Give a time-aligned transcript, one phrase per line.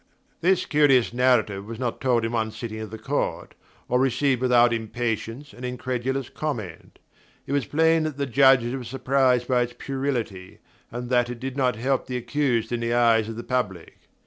[0.39, 3.53] This curious narrative was not told in one sitting of the court,
[3.87, 6.97] or received without impatience and incredulous comment.
[7.45, 10.57] It was plain that the Judges were surprised by its puerility,
[10.91, 13.99] and that it did not help the accused in the eyes of the public.